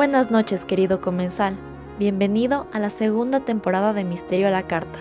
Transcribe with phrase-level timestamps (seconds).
[0.00, 1.58] Buenas noches, querido comensal.
[1.98, 4.98] Bienvenido a la segunda temporada de Misterio a la Carta,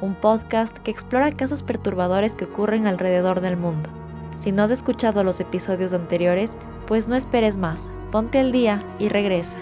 [0.00, 3.90] un podcast que explora casos perturbadores que ocurren alrededor del mundo.
[4.38, 6.52] Si no has escuchado los episodios anteriores,
[6.86, 7.80] pues no esperes más,
[8.12, 9.56] ponte al día y regresa.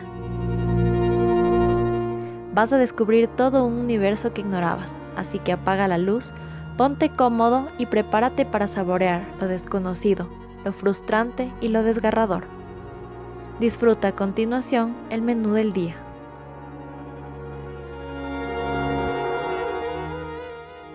[2.53, 6.31] Vas a descubrir todo un universo que ignorabas, así que apaga la luz,
[6.77, 10.29] ponte cómodo y prepárate para saborear lo desconocido,
[10.63, 12.45] lo frustrante y lo desgarrador.
[13.65, 15.97] Disfruta a continuación el menú del día.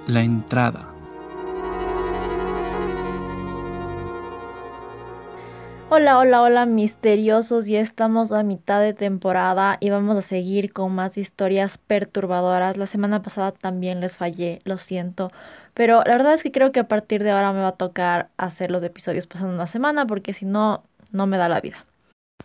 [0.06, 0.88] La entrada.
[5.90, 10.94] Hola, hola, hola misteriosos, ya estamos a mitad de temporada y vamos a seguir con
[10.94, 12.78] más historias perturbadoras.
[12.78, 15.32] La semana pasada también les fallé, lo siento,
[15.74, 18.30] pero la verdad es que creo que a partir de ahora me va a tocar
[18.38, 21.89] hacer los episodios pasando una semana porque si no, no me da la vida.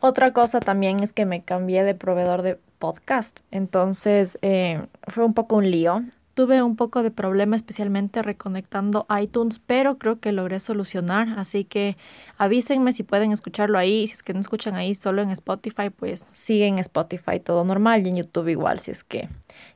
[0.01, 5.35] Otra cosa también es que me cambié de proveedor de podcast, entonces eh, fue un
[5.35, 6.03] poco un lío.
[6.35, 11.97] Tuve un poco de problema especialmente reconectando iTunes, pero creo que logré solucionar, así que
[12.39, 16.31] avísenme si pueden escucharlo ahí, si es que no escuchan ahí solo en Spotify, pues
[16.35, 19.29] siguen Spotify todo normal y en YouTube igual, si es que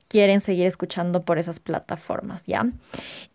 [0.08, 2.66] quieren seguir escuchando por esas plataformas, ¿ya?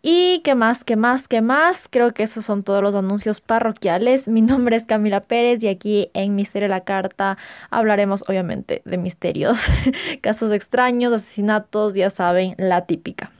[0.02, 1.88] Y qué más, qué más, qué más.
[1.88, 4.28] Creo que esos son todos los anuncios parroquiales.
[4.28, 7.38] Mi nombre es Camila Pérez y aquí en Misterio la Carta
[7.70, 9.60] hablaremos obviamente de misterios,
[10.20, 13.30] casos extraños, asesinatos, ya saben, la típica.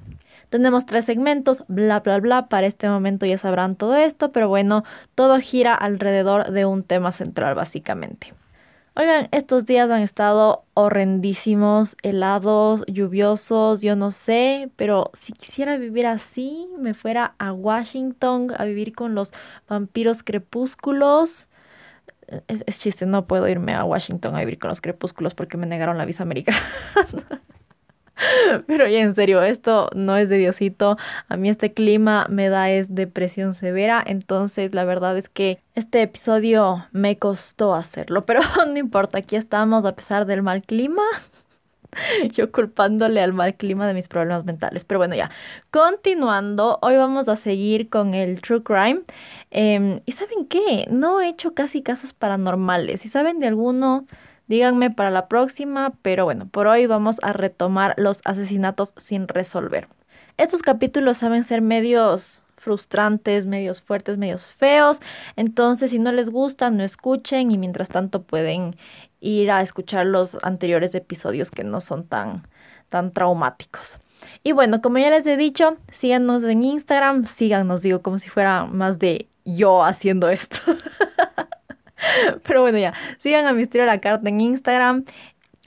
[0.48, 2.46] Tenemos tres segmentos, bla, bla, bla.
[2.46, 4.84] Para este momento ya sabrán todo esto, pero bueno,
[5.16, 8.32] todo gira alrededor de un tema central básicamente.
[8.96, 16.06] Oigan, estos días han estado horrendísimos, helados, lluviosos, yo no sé, pero si quisiera vivir
[16.06, 19.32] así, me fuera a Washington a vivir con los
[19.68, 21.48] vampiros crepúsculos.
[22.46, 25.66] Es, es chiste, no puedo irme a Washington a vivir con los crepúsculos porque me
[25.66, 26.62] negaron la visa americana.
[28.66, 30.96] Pero ya en serio, esto no es de Diosito.
[31.28, 34.02] A mí este clima me da es depresión severa.
[34.06, 38.24] Entonces la verdad es que este episodio me costó hacerlo.
[38.24, 41.02] Pero no importa, aquí estamos a pesar del mal clima.
[42.32, 44.84] Yo culpándole al mal clima de mis problemas mentales.
[44.84, 45.30] Pero bueno, ya.
[45.70, 49.02] Continuando, hoy vamos a seguir con el True Crime.
[49.50, 50.86] Eh, ¿Y saben qué?
[50.90, 53.00] No he hecho casi casos paranormales.
[53.00, 54.06] Si saben de alguno
[54.46, 59.88] Díganme para la próxima, pero bueno, por hoy vamos a retomar los asesinatos sin resolver.
[60.36, 65.00] Estos capítulos saben ser medios frustrantes, medios fuertes, medios feos.
[65.36, 68.76] Entonces, si no les gustan, no escuchen y mientras tanto pueden
[69.20, 72.46] ir a escuchar los anteriores episodios que no son tan,
[72.88, 73.98] tan traumáticos.
[74.42, 78.64] Y bueno, como ya les he dicho, síganos en Instagram, síganos, digo, como si fuera
[78.64, 80.56] más de yo haciendo esto.
[82.46, 85.04] Pero bueno, ya, sigan a Misterio la Carta en Instagram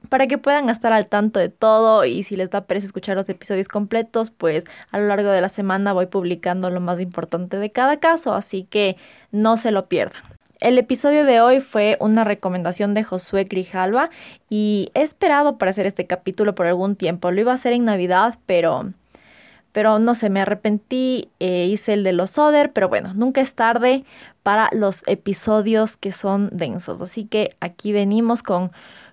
[0.09, 3.29] para que puedan estar al tanto de todo y si les da pereza escuchar los
[3.29, 7.71] episodios completos, pues a lo largo de la semana voy publicando lo más importante de
[7.71, 8.95] cada caso, así que
[9.31, 10.21] no se lo pierdan.
[10.59, 14.09] El episodio de hoy fue una recomendación de Josué Grijalva
[14.49, 17.29] y he esperado para hacer este capítulo por algún tiempo.
[17.29, 18.91] Lo iba a hacer en Navidad, pero
[19.77, 23.53] pero no sé, me arrepentí, eh, hice el de los Oder, pero bueno, nunca es
[23.53, 24.05] tarde
[24.41, 26.99] para los episodios que son densos.
[26.99, 28.71] Así que aquí venimos con,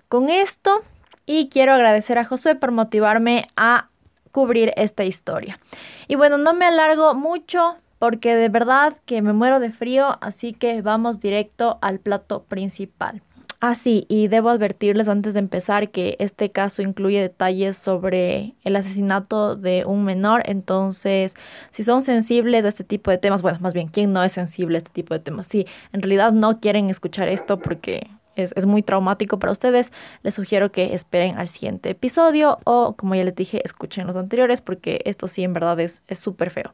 [0.09, 0.81] con esto
[1.27, 3.89] y quiero agradecer a Josué por motivarme a
[4.31, 5.59] cubrir esta historia.
[6.07, 10.53] Y bueno, no me alargo mucho porque de verdad que me muero de frío, así
[10.53, 13.21] que vamos directo al plato principal.
[13.61, 18.75] Ah, sí, y debo advertirles antes de empezar que este caso incluye detalles sobre el
[18.75, 21.35] asesinato de un menor, entonces
[21.71, 24.77] si son sensibles a este tipo de temas, bueno, más bien, ¿quién no es sensible
[24.77, 25.47] a este tipo de temas?
[25.47, 29.91] Si en realidad no quieren escuchar esto porque es, es, muy traumático para ustedes,
[30.21, 34.61] les sugiero que esperen al siguiente episodio o, como ya les dije, escuchen los anteriores
[34.61, 36.73] porque esto sí en verdad es súper feo.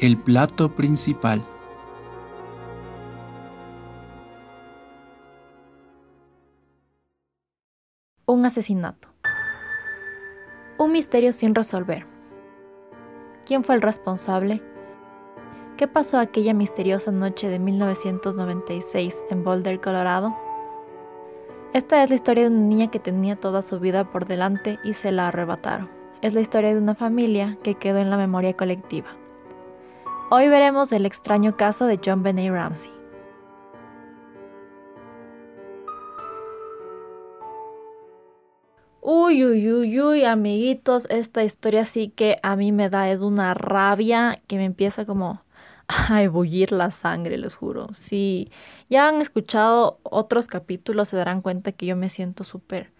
[0.00, 1.42] El plato principal.
[8.28, 9.06] Un asesinato.
[10.78, 12.06] Un misterio sin resolver.
[13.44, 14.60] ¿Quién fue el responsable?
[15.76, 20.36] ¿Qué pasó aquella misteriosa noche de 1996 en Boulder, Colorado?
[21.72, 24.94] Esta es la historia de una niña que tenía toda su vida por delante y
[24.94, 25.88] se la arrebataron.
[26.20, 29.06] Es la historia de una familia que quedó en la memoria colectiva.
[30.30, 32.95] Hoy veremos el extraño caso de John Benet Ramsey.
[39.08, 43.54] Uy, uy, uy, uy, amiguitos, esta historia sí que a mí me da, es una
[43.54, 45.42] rabia que me empieza como
[45.88, 47.94] a ebullir la sangre, les juro.
[47.94, 48.50] Si
[48.90, 52.90] ya han escuchado otros capítulos, se darán cuenta que yo me siento súper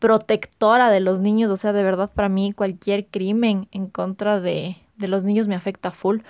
[0.00, 1.50] protectora de los niños.
[1.50, 5.54] O sea, de verdad, para mí cualquier crimen en contra de, de los niños me
[5.56, 6.20] afecta full.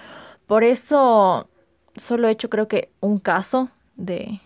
[0.46, 1.48] Por eso
[1.96, 4.40] solo he hecho creo que un caso de,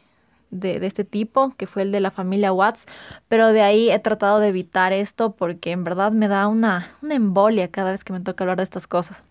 [0.50, 2.87] de, de, este tipo, que fue el de la familia Watts,
[3.29, 7.14] pero de ahí he tratado de evitar esto porque en verdad me da una, una
[7.14, 9.23] embolia cada vez que me toca hablar de estas cosas.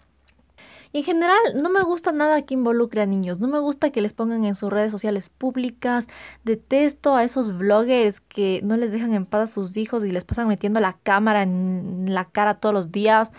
[0.92, 4.14] En general no me gusta nada que involucre a niños, no me gusta que les
[4.14, 6.08] pongan en sus redes sociales públicas,
[6.44, 10.26] detesto a esos vloggers que no les dejan en paz a sus hijos y les
[10.26, 13.32] pasan metiendo la cámara en la cara todos los días.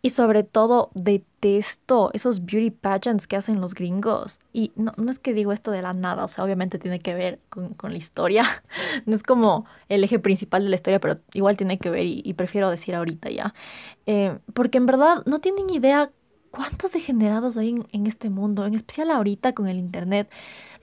[0.00, 4.38] Y sobre todo detesto esos beauty pageants que hacen los gringos.
[4.52, 7.14] Y no, no, es que digo esto de la nada, o sea, obviamente tiene que
[7.14, 8.44] ver con, con la historia.
[9.06, 12.32] No es como el eje principal de la historia, pero igual tiene que ver y,
[12.34, 13.54] prefiero decir ahorita ya.
[14.06, 16.10] Eh, porque en verdad no tienen idea
[16.50, 18.66] ¿Cuántos degenerados hay en, este mundo?
[18.66, 20.30] En especial ahorita con el Internet.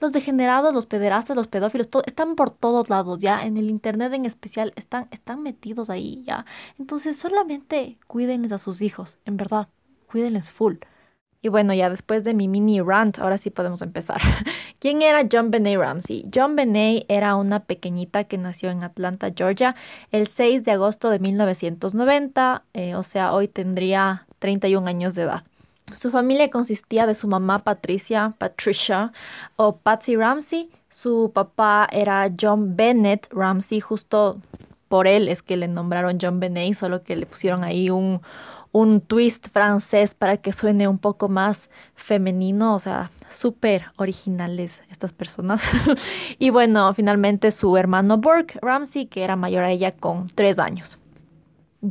[0.00, 3.44] Los degenerados, los pederastas, los pedófilos, están por todos lados, ya.
[3.44, 6.46] En el Internet en especial están, están metidos ahí, ya.
[6.78, 9.68] Entonces solamente cuídenles a sus hijos, en verdad.
[10.06, 10.76] Cuídenles full.
[11.42, 14.20] Y bueno, ya después de mi mini rant, ahora sí podemos empezar.
[14.80, 16.28] ¿Quién era John Benet Ramsey?
[16.34, 19.76] John Benet era una pequeñita que nació en Atlanta, Georgia,
[20.10, 25.44] el 6 de agosto de 1990, eh, o sea, hoy tendría 31 años de edad.
[25.94, 29.12] Su familia consistía de su mamá Patricia, Patricia
[29.54, 30.70] o Patsy Ramsey.
[30.90, 34.40] Su papá era John Bennett Ramsey, justo
[34.88, 38.20] por él es que le nombraron John Benet, solo que le pusieron ahí un,
[38.72, 45.12] un twist francés para que suene un poco más femenino, o sea, súper originales estas
[45.12, 45.62] personas.
[46.38, 50.98] y bueno, finalmente su hermano Burke Ramsey, que era mayor a ella con tres años.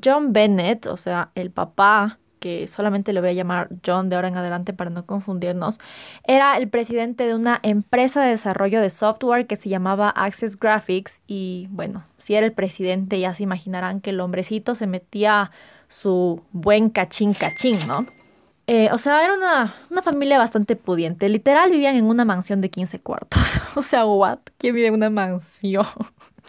[0.03, 4.27] John Bennett, o sea, el papá que solamente le voy a llamar John de ahora
[4.27, 5.79] en adelante para no confundirnos,
[6.25, 11.21] era el presidente de una empresa de desarrollo de software que se llamaba Access Graphics
[11.25, 15.49] y bueno, si era el presidente ya se imaginarán que el hombrecito se metía
[15.89, 18.05] su buen cachín cachín, ¿no?
[18.67, 21.29] Eh, o sea, era una, una, familia bastante pudiente.
[21.29, 23.59] Literal vivían en una mansión de 15 cuartos.
[23.75, 24.37] o sea, what?
[24.59, 25.87] ¿Quién vive en una mansión?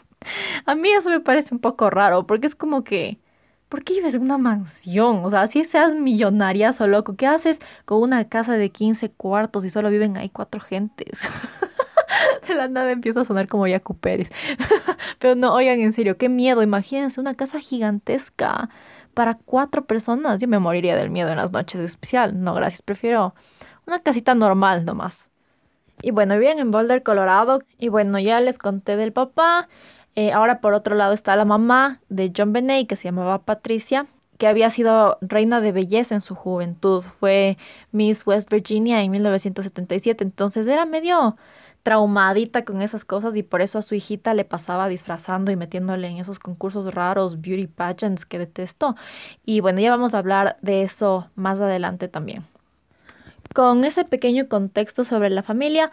[0.67, 3.19] A mí eso me parece un poco raro porque es como que
[3.69, 5.25] ¿por qué vives en una mansión?
[5.25, 9.65] O sea, si seas millonaria o loco, ¿qué haces con una casa de 15 cuartos
[9.65, 11.21] y solo viven ahí cuatro gentes?
[12.49, 14.31] de la nada empieza a sonar como Yacu Pérez.
[15.19, 16.63] Pero no, oigan, en serio, qué miedo.
[16.63, 18.69] Imagínense una casa gigantesca
[19.15, 20.41] para cuatro personas.
[20.41, 22.43] Yo me moriría del miedo en las noches especial.
[22.43, 23.35] No, gracias, prefiero
[23.87, 25.31] una casita normal nomás.
[26.03, 27.61] Y bueno, viven en Boulder, Colorado.
[27.79, 29.69] Y bueno, ya les conté del papá.
[30.17, 34.07] Eh, ahora por otro lado está la mamá de John Benet, que se llamaba Patricia,
[34.39, 37.05] que había sido reina de belleza en su juventud.
[37.21, 37.59] Fue
[37.93, 41.37] Miss West Virginia en 1977, entonces era medio
[41.83, 46.09] traumadita con esas cosas y por eso a su hijita le pasaba disfrazando y metiéndole
[46.09, 48.97] en esos concursos raros, beauty pageants que detestó.
[49.45, 52.45] Y bueno, ya vamos a hablar de eso más adelante también.
[53.55, 55.93] Con ese pequeño contexto sobre la familia,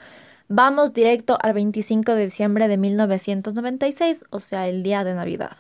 [0.50, 5.56] Vamos directo al 25 de diciembre de 1996, o sea, el día de Navidad.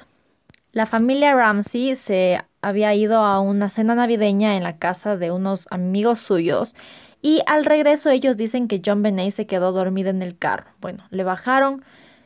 [0.74, 5.68] La familia Ramsey se había ido a una cena navideña en la casa de unos
[5.70, 6.76] amigos suyos
[7.22, 10.72] y al regreso ellos dicen que John Benet se quedó dormido en el carro.
[10.82, 11.84] Bueno, le bajaron,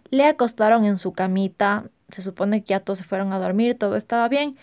[0.10, 3.96] le acostaron en su camita, se supone que ya todos se fueron a dormir, todo
[3.96, 4.58] estaba bien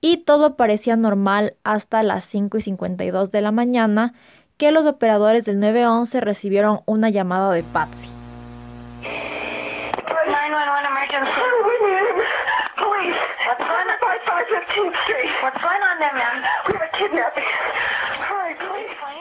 [0.00, 4.14] y todo parecía normal hasta las 5 y 52 de la mañana
[4.56, 8.08] que los operadores del 911 recibieron una llamada de Patsy.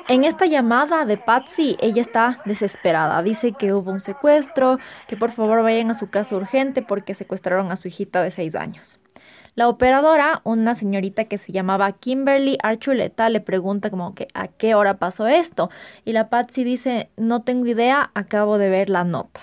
[0.08, 3.22] En esta llamada de Patsy, ella está desesperada.
[3.22, 4.78] Dice que hubo un secuestro,
[5.08, 8.56] que por favor vayan a su casa urgente porque secuestraron a su hijita de 6
[8.56, 9.00] años.
[9.56, 14.76] La operadora, una señorita que se llamaba Kimberly Archuleta, le pregunta como que a qué
[14.76, 15.70] hora pasó esto.
[16.04, 19.40] Y la Patsy dice, no tengo idea, acabo de ver la nota.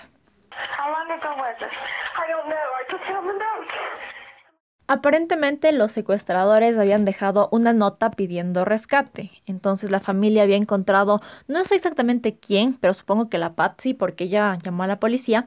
[4.85, 9.31] Aparentemente los secuestradores habían dejado una nota pidiendo rescate.
[9.45, 14.25] Entonces la familia había encontrado, no sé exactamente quién, pero supongo que la Patsy, porque
[14.25, 15.45] ella llamó a la policía,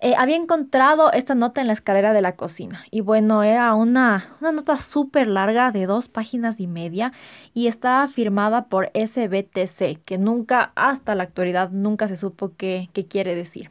[0.00, 2.86] eh, había encontrado esta nota en la escalera de la cocina.
[2.90, 7.12] Y bueno, era una, una nota súper larga de dos páginas y media
[7.52, 13.06] y estaba firmada por SBTC, que nunca, hasta la actualidad, nunca se supo qué, qué
[13.06, 13.70] quiere decir.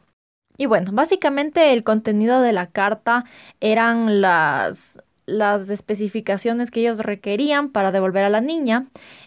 [0.60, 3.24] Y bueno, básicamente el contenido de la carta
[3.62, 8.84] eran las, las especificaciones que ellos requerían para devolver a la niña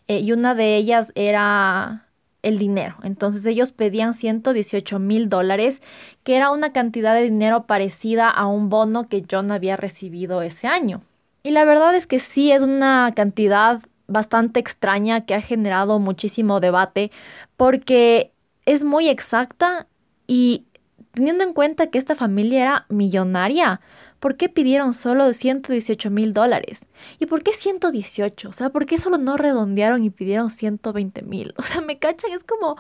[0.08, 2.06] eh, y una de ellas era
[2.44, 2.98] el dinero.
[3.02, 5.82] Entonces ellos pedían 118 mil dólares,
[6.24, 10.68] que era una cantidad de dinero parecida a un bono que John había recibido ese
[10.68, 11.02] año.
[11.42, 16.60] Y la verdad es que sí es una cantidad bastante extraña que ha generado muchísimo
[16.60, 17.10] debate
[17.58, 18.32] porque
[18.68, 19.88] es muy exacta
[20.28, 20.66] y
[21.14, 23.82] teniendo en cuenta que esta familia era millonaria,
[24.20, 26.86] ¿por qué pidieron solo 118 mil dólares?
[27.20, 28.50] ¿Y por qué 118?
[28.50, 31.54] O sea, ¿por qué solo no redondearon y pidieron 120 mil?
[31.58, 32.78] O sea, me cachan, es como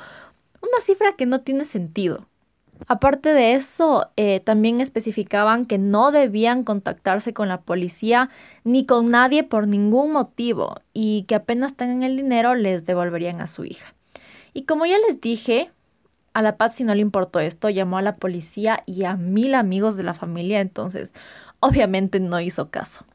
[0.62, 2.28] una cifra que no tiene sentido.
[2.88, 8.30] Aparte de eso, eh, también especificaban que no debían contactarse con la policía
[8.64, 13.48] ni con nadie por ningún motivo y que apenas tengan el dinero les devolverían a
[13.48, 13.94] su hija.
[14.54, 15.72] Y como ya les dije,
[16.34, 19.96] a la Patsy no le importó esto, llamó a la policía y a mil amigos
[19.96, 21.14] de la familia, entonces
[21.60, 23.06] obviamente no hizo caso.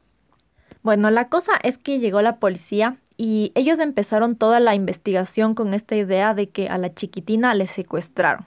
[0.81, 5.73] Bueno, la cosa es que llegó la policía y ellos empezaron toda la investigación con
[5.73, 8.45] esta idea de que a la chiquitina le secuestraron.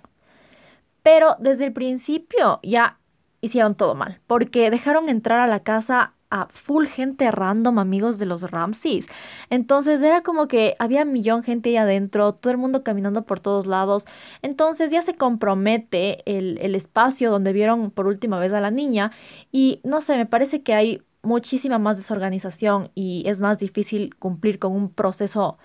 [1.02, 2.98] Pero desde el principio ya
[3.42, 8.26] hicieron todo mal, porque dejaron entrar a la casa a full gente random, amigos de
[8.26, 9.06] los Ramses.
[9.50, 13.38] Entonces era como que había un millón gente ahí adentro, todo el mundo caminando por
[13.38, 14.06] todos lados.
[14.40, 19.12] Entonces ya se compromete el, el espacio donde vieron por última vez a la niña
[19.52, 24.58] y no sé, me parece que hay muchísima más desorganización y es más difícil cumplir
[24.58, 25.58] con un proceso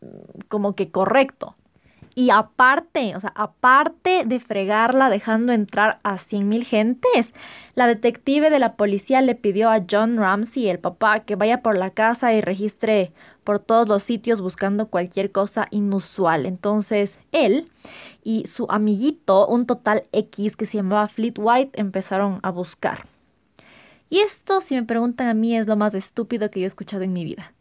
[0.00, 1.56] mm, como que correcto.
[2.18, 7.34] Y aparte, o sea, aparte de fregarla dejando entrar a 100 mil gentes,
[7.74, 11.76] la detective de la policía le pidió a John Ramsey, el papá, que vaya por
[11.76, 13.12] la casa y registre
[13.44, 16.46] por todos los sitios buscando cualquier cosa inusual.
[16.46, 17.70] Entonces, él
[18.24, 23.04] y su amiguito, un total X que se llamaba Fleet White, empezaron a buscar.
[24.08, 27.02] Y esto, si me preguntan a mí, es lo más estúpido que yo he escuchado
[27.02, 27.52] en mi vida.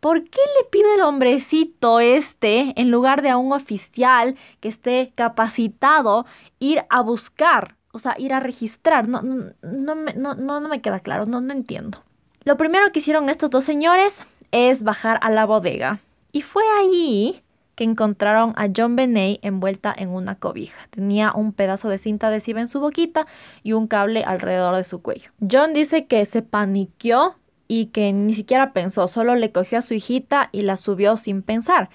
[0.00, 5.12] ¿Por qué le pide el hombrecito este, en lugar de a un oficial que esté
[5.16, 6.24] capacitado,
[6.60, 9.08] ir a buscar, o sea, ir a registrar?
[9.08, 12.02] No, no, no, me, no, me queda claro, no, no entiendo.
[12.44, 14.14] Lo primero que hicieron estos dos señores
[14.52, 16.00] es bajar a la bodega.
[16.30, 17.42] Y fue ahí
[17.74, 20.88] que encontraron a John Benet envuelta en una cobija.
[20.90, 23.26] Tenía un pedazo de cinta adhesiva en su boquita
[23.62, 25.30] y un cable alrededor de su cuello.
[25.40, 27.36] John dice que se paniqueó
[27.68, 31.42] y que ni siquiera pensó, solo le cogió a su hijita y la subió sin
[31.42, 31.90] pensar.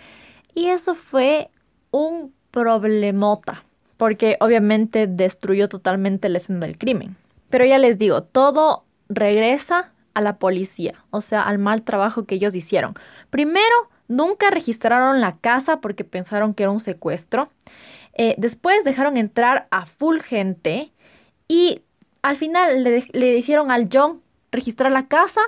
[0.54, 1.50] Y eso fue
[1.90, 3.64] un problemota,
[3.98, 7.18] porque obviamente destruyó totalmente la escena del crimen.
[7.50, 12.36] Pero ya les digo, todo regresa a la policía, o sea, al mal trabajo que
[12.36, 12.94] ellos hicieron.
[13.32, 13.76] Primero,
[14.08, 17.50] nunca registraron la casa porque pensaron que era un secuestro.
[18.14, 20.92] Eh, después dejaron entrar a full gente
[21.48, 21.82] y
[22.22, 25.42] al final le, le hicieron al John registrar la casa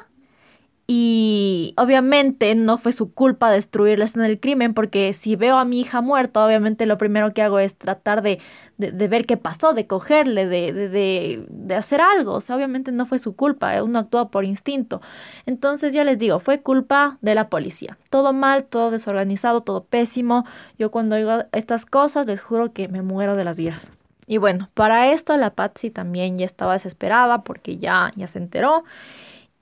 [0.88, 5.66] y obviamente no fue su culpa destruir la escena del crimen, porque si veo a
[5.66, 8.40] mi hija muerta, obviamente lo primero que hago es tratar de,
[8.78, 12.34] de, ver qué pasó, de cogerle, de, de, de, hacer algo.
[12.34, 15.02] O sea, obviamente no fue su culpa, uno actúa por instinto.
[15.48, 17.98] Entonces ya les digo, fue culpa de la policía.
[18.12, 20.46] Todo mal, todo desorganizado, todo pésimo.
[20.78, 23.88] Yo cuando oigo estas cosas les juro que me muero de las vidas.
[24.28, 28.84] Y bueno, para esto la Patsy también ya estaba desesperada porque ya, ya se enteró.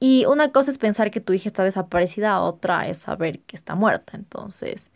[0.05, 3.73] Y una cosa es pensar que tu hija está desaparecida, otra es saber que está
[3.75, 4.17] muerta.
[4.17, 4.91] Entonces,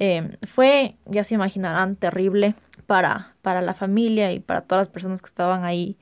[0.00, 5.22] em, fue, ya se imaginarán, terrible para, para la familia y para todas las personas
[5.22, 5.96] que estaban ahí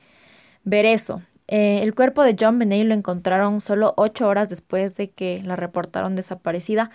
[0.63, 1.21] ver eso.
[1.47, 5.55] Eh, el cuerpo de John Benet lo encontraron solo ocho horas después de que la
[5.55, 6.89] reportaron desaparecida.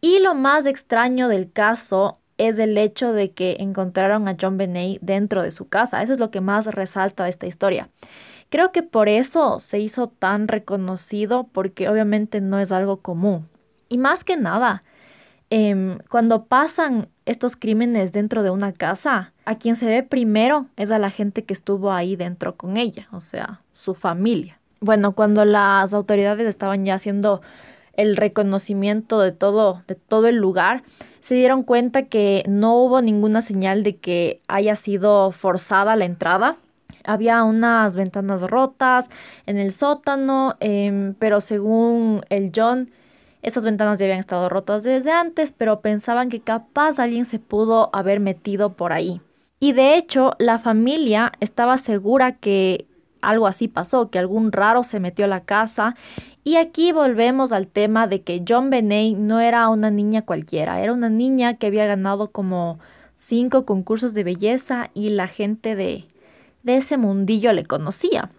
[0.00, 4.98] Y lo más extraño del caso es el hecho de que encontraron a John Benet
[5.02, 6.02] dentro de su casa.
[6.02, 7.90] Eso es lo que más resalta de esta historia.
[8.50, 13.48] Creo que por eso se hizo tan reconocido, porque obviamente no es algo común.
[13.88, 14.82] Y más que nada,
[15.50, 20.90] em, cuando pasan estos crímenes dentro de una casa, a quien se ve primero es
[20.90, 24.58] a la gente que estuvo ahí dentro con ella, o sea, su familia.
[24.80, 27.42] Bueno, cuando las autoridades estaban ya haciendo
[27.92, 30.82] el reconocimiento de todo, de todo el lugar,
[31.20, 36.56] se dieron cuenta que no hubo ninguna señal de que haya sido forzada la entrada
[37.04, 39.08] había unas ventanas rotas
[39.46, 42.90] en el sótano, em, pero según el John,
[43.42, 47.90] esas ventanas ya habían estado rotas desde antes, pero pensaban que capaz alguien se pudo
[47.92, 49.20] haber metido por ahí.
[49.58, 52.86] Y de hecho, la familia estaba segura que
[53.20, 55.94] algo así pasó, que algún raro se metió a la casa.
[56.44, 60.92] Y aquí volvemos al tema de que John Benet no era una niña cualquiera, era
[60.92, 62.78] una niña que había ganado como
[63.16, 66.06] cinco concursos de belleza y la gente de,
[66.62, 68.30] de ese mundillo le conocía.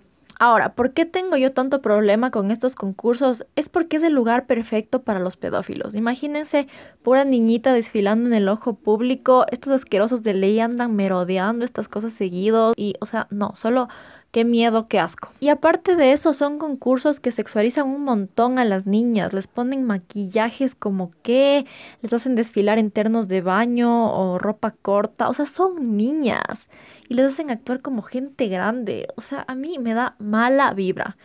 [0.43, 3.45] Ahora, ¿por qué tengo yo tanto problema con estos concursos?
[3.55, 5.93] Es porque es el lugar perfecto para los pedófilos.
[5.93, 6.65] Imagínense,
[7.03, 12.13] pura niñita desfilando en el ojo público, estos asquerosos de ley andan merodeando estas cosas
[12.13, 13.87] seguidos y, o sea, no, solo
[14.31, 15.29] Qué miedo, qué asco.
[15.41, 19.33] Y aparte de eso, son concursos que sexualizan un montón a las niñas.
[19.33, 21.65] Les ponen maquillajes como que,
[22.01, 25.27] les hacen desfilar en ternos de baño o ropa corta.
[25.27, 26.69] O sea, son niñas.
[27.09, 29.09] Y les hacen actuar como gente grande.
[29.17, 31.17] O sea, a mí me da mala vibra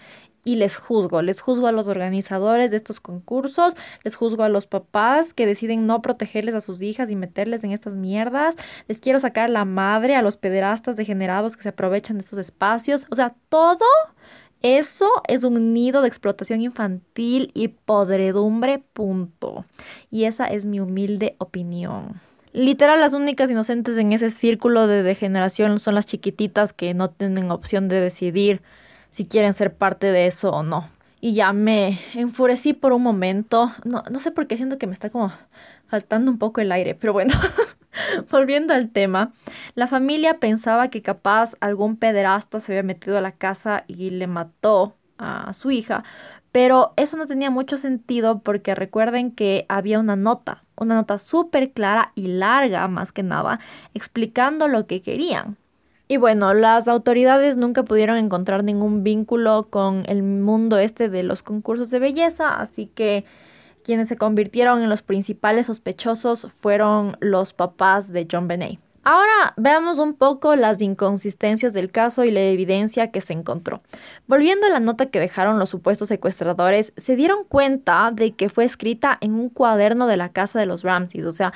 [0.46, 3.74] y les juzgo, les juzgo a los organizadores de estos concursos,
[4.04, 7.72] les juzgo a los papás que deciden no protegerles a sus hijas y meterles en
[7.72, 8.54] estas mierdas,
[8.86, 13.08] les quiero sacar la madre a los pederastas degenerados que se aprovechan de estos espacios,
[13.10, 13.84] o sea, todo
[14.62, 19.64] eso es un nido de explotación infantil y podredumbre, punto.
[20.12, 22.20] Y esa es mi humilde opinión.
[22.52, 27.50] Literal, las únicas inocentes en ese círculo de degeneración son las chiquititas que no tienen
[27.50, 28.62] opción de decidir
[29.10, 30.88] si quieren ser parte de eso o no.
[31.20, 33.72] Y ya me enfurecí por un momento.
[33.84, 35.32] No, no sé por qué siento que me está como
[35.88, 37.34] faltando un poco el aire, pero bueno,
[38.30, 39.32] volviendo al tema,
[39.75, 44.26] la familia pensaba que capaz algún pederasta se había metido a la casa y le
[44.26, 46.04] mató a su hija,
[46.52, 51.72] pero eso no tenía mucho sentido porque recuerden que había una nota, una nota súper
[51.72, 53.60] clara y larga más que nada,
[53.94, 55.56] explicando lo que querían.
[56.08, 61.42] Y bueno, las autoridades nunca pudieron encontrar ningún vínculo con el mundo este de los
[61.42, 63.25] concursos de belleza, así que
[63.82, 68.78] quienes se convirtieron en los principales sospechosos fueron los papás de John Benet.
[69.02, 73.80] Ahora veamos un poco las inconsistencias del caso y la evidencia que se encontró.
[74.26, 78.64] Volviendo a la nota que dejaron los supuestos secuestradores, se dieron cuenta de que fue
[78.64, 81.25] escrita en un cuaderno de la casa de los Ramses.
[81.25, 81.52] O sea,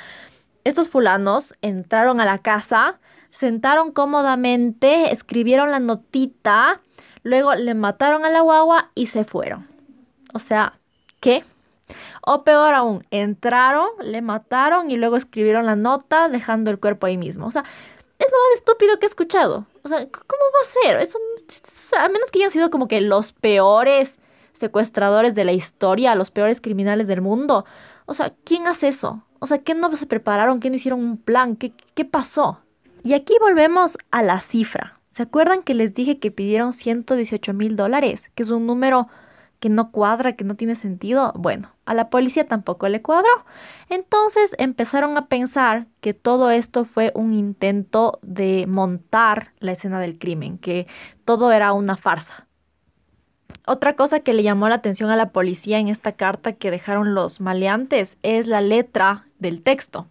[0.63, 6.81] estos fulanos entraron a la casa, sentaron cómodamente, escribieron la notita,
[7.23, 9.69] luego le mataron a la guagua y se fueron.
[10.33, 10.75] O sea,
[11.21, 11.45] ¿qué?
[12.23, 17.17] O peor aún, entraron, le mataron y luego escribieron la nota dejando el cuerpo ahí
[17.17, 17.47] mismo.
[17.47, 17.65] O sea,
[18.19, 19.67] es lo más estúpido que he escuchado.
[19.83, 21.01] O sea, ¿cómo va a ser?
[21.01, 21.19] Eso,
[21.99, 24.19] a menos que hayan sido como que los peores
[24.53, 27.65] secuestradores de la historia, los peores criminales del mundo.
[28.05, 29.25] O sea, ¿quién hace eso?
[29.39, 30.61] O sea, ¿qué no se prepararon?
[30.61, 31.57] ¿Qué no hicieron un plan?
[31.57, 32.61] ¿Qué, qué pasó?
[33.03, 35.01] Y aquí volvemos a la cifra.
[35.11, 38.31] ¿Se acuerdan que les dije que pidieron 118 mil dólares?
[38.35, 39.09] Que es un número
[39.59, 41.33] que no cuadra, que no tiene sentido.
[41.35, 43.31] Bueno, a la policía tampoco le cuadró.
[43.89, 50.19] Entonces empezaron a pensar que todo esto fue un intento de montar la escena del
[50.19, 50.87] crimen, que
[51.25, 52.47] todo era una farsa.
[53.67, 57.15] Otra cosa que le llamó la atención a la policía en esta carta que dejaron
[57.15, 60.07] los maleantes es la letra del texto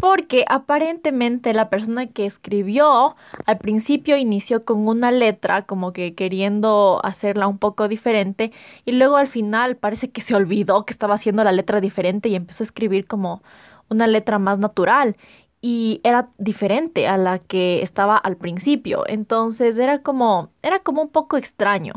[0.00, 7.00] porque aparentemente la persona que escribió al principio inició con una letra como que queriendo
[7.02, 8.52] hacerla un poco diferente
[8.84, 12.34] y luego al final parece que se olvidó que estaba haciendo la letra diferente y
[12.34, 13.42] empezó a escribir como
[13.88, 15.16] una letra más natural
[15.62, 19.04] y era diferente a la que estaba al principio.
[19.08, 21.94] Entonces era como era como un poco extraño.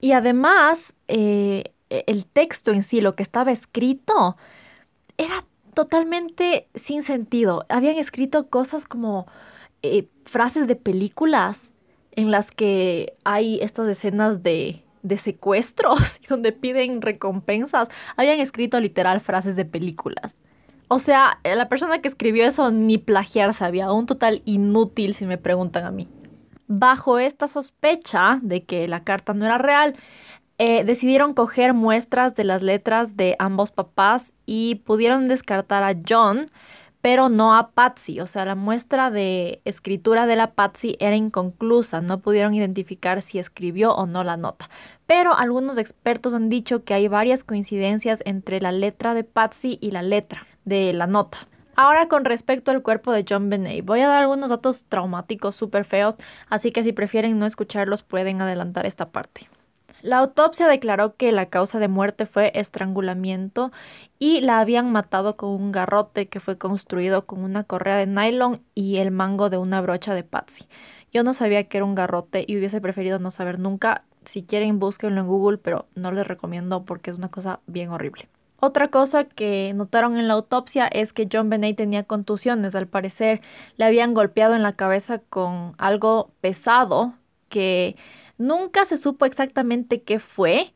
[0.00, 4.36] Y además eh, el texto en sí lo que estaba escrito
[5.16, 5.44] era
[5.80, 7.64] totalmente sin sentido.
[7.70, 9.26] Habían escrito cosas como
[9.82, 11.70] eh, frases de películas
[12.12, 17.88] en las que hay estas escenas de, de secuestros donde piden recompensas.
[18.16, 20.36] Habían escrito literal frases de películas.
[20.88, 25.24] O sea, eh, la persona que escribió eso ni plagiar sabía, un total inútil si
[25.24, 26.08] me preguntan a mí.
[26.66, 29.96] Bajo esta sospecha de que la carta no era real,
[30.62, 36.50] eh, decidieron coger muestras de las letras de ambos papás y pudieron descartar a John,
[37.00, 38.20] pero no a Patsy.
[38.20, 43.38] O sea, la muestra de escritura de la Patsy era inconclusa, no pudieron identificar si
[43.38, 44.68] escribió o no la nota.
[45.06, 49.92] Pero algunos expertos han dicho que hay varias coincidencias entre la letra de Patsy y
[49.92, 51.48] la letra de la nota.
[51.74, 55.86] Ahora con respecto al cuerpo de John Benet, voy a dar algunos datos traumáticos súper
[55.86, 56.16] feos,
[56.50, 59.48] así que si prefieren no escucharlos pueden adelantar esta parte.
[60.02, 63.70] La autopsia declaró que la causa de muerte fue estrangulamiento
[64.18, 68.62] y la habían matado con un garrote que fue construido con una correa de nylon
[68.74, 70.66] y el mango de una brocha de Patsy.
[71.12, 74.04] Yo no sabía que era un garrote y hubiese preferido no saber nunca.
[74.24, 78.28] Si quieren, búsquenlo en Google, pero no les recomiendo porque es una cosa bien horrible.
[78.60, 82.74] Otra cosa que notaron en la autopsia es que John Benet tenía contusiones.
[82.74, 83.40] Al parecer
[83.78, 87.14] le habían golpeado en la cabeza con algo pesado
[87.48, 87.96] que
[88.40, 90.72] nunca se supo exactamente qué fue,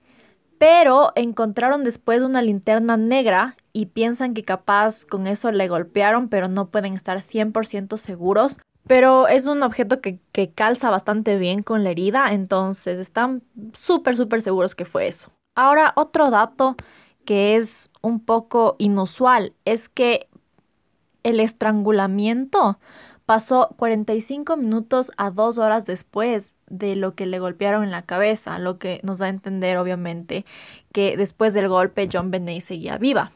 [0.59, 6.47] pero encontraron después una linterna negra y piensan que capaz con eso le golpearon, pero
[6.47, 8.61] no pueden estar 100% seguros.
[8.87, 14.17] Pero es un objeto que, que calza bastante bien con la herida, entonces están súper,
[14.17, 15.33] súper seguros que fue eso.
[15.57, 16.77] Ahora, otro dato
[17.25, 20.29] que es un poco inusual es que
[21.23, 22.79] el estrangulamiento
[23.25, 28.59] pasó 45 minutos a 2 horas después de lo que le golpearon en la cabeza,
[28.59, 30.45] lo que nos da a entender obviamente
[30.93, 33.33] que después del golpe John Benet seguía viva.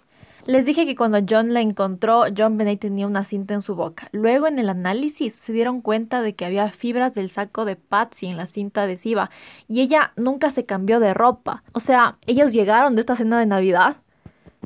[0.48, 4.08] Les dije que cuando John la encontró, John Benet tenía una cinta en su boca.
[4.12, 8.28] Luego en el análisis se dieron cuenta de que había fibras del saco de Patsy
[8.28, 9.28] en la cinta adhesiva
[9.68, 11.64] y ella nunca se cambió de ropa.
[11.72, 13.98] O sea, ellos llegaron de esta cena de Navidad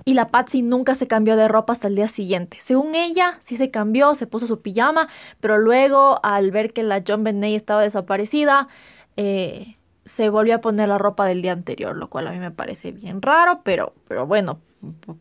[0.05, 2.59] y la Patsy nunca se cambió de ropa hasta el día siguiente.
[2.61, 5.09] Según ella, sí se cambió, se puso su pijama,
[5.40, 8.68] pero luego al ver que la John Benet estaba desaparecida,
[9.16, 12.50] eh, se volvió a poner la ropa del día anterior, lo cual a mí me
[12.50, 14.59] parece bien raro, pero, pero bueno,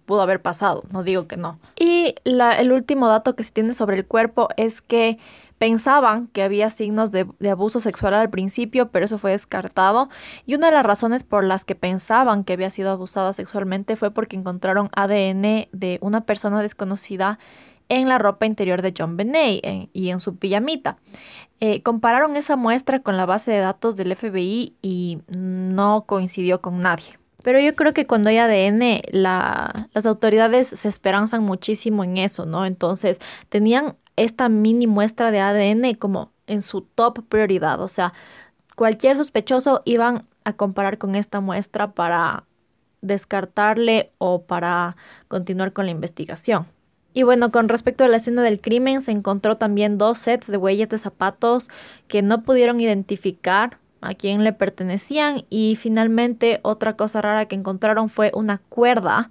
[0.05, 1.59] pudo haber pasado, no digo que no.
[1.77, 5.19] Y el último dato que se tiene sobre el cuerpo es que
[5.61, 10.09] pensaban que había signos de, abuso sexual al principio, pero eso fue descartado.
[10.47, 14.09] Y una de las razones por las que pensaban que había sido abusada sexualmente fue
[14.09, 17.37] porque encontraron ADN de una persona desconocida
[17.89, 20.97] en la ropa interior de John Benet y en su pijamita.
[21.59, 26.79] Eh, compararon esa muestra con la base de datos del FBI y no coincidió con
[26.79, 27.19] nadie.
[27.43, 32.65] Pero yo creo que cuando hay ADN, las autoridades se esperanzan muchísimo en eso, ¿no?
[32.65, 33.19] Entonces,
[33.49, 37.81] tenían esta mini muestra de ADN como en su top prioridad.
[37.81, 38.13] O sea,
[38.75, 42.43] cualquier sospechoso iban a comparar con esta muestra para
[43.01, 44.95] descartarle o para
[45.27, 46.67] continuar con la investigación.
[47.13, 50.57] Y bueno, con respecto a la escena del crimen, se encontró también dos sets de
[50.57, 51.69] huellas de zapatos
[52.07, 58.09] que no pudieron identificar a quién le pertenecían y finalmente otra cosa rara que encontraron
[58.09, 59.29] fue una cuerda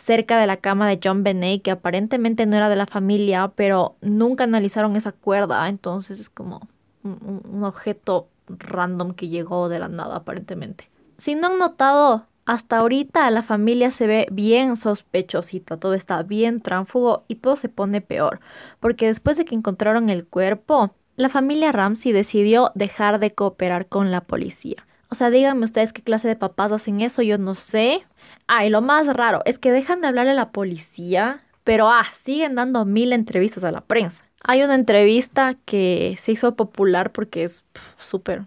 [0.00, 3.96] cerca de la cama de John Benet, que aparentemente no era de la familia, pero
[4.00, 6.68] nunca analizaron esa cuerda, entonces es como
[7.02, 10.90] un, objeto random que llegó de la nada aparentemente.
[11.18, 16.60] Si no han notado, hasta ahorita la familia se ve bien sospechosita, todo está bien
[16.60, 18.40] tránfugo y todo se pone peor,
[18.80, 24.10] porque después de que encontraron el cuerpo, la familia Ramsey decidió dejar de cooperar con
[24.10, 24.86] la policía.
[25.10, 28.06] O sea, díganme ustedes qué clase de papás hacen eso, yo no sé.
[28.52, 32.06] Ah, y lo más raro es que dejan de hablarle a la policía, pero ah,
[32.24, 34.24] siguen dando mil entrevistas a la prensa.
[34.42, 37.64] Hay una entrevista que se hizo popular porque es
[38.00, 38.46] súper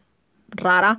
[0.50, 0.98] rara,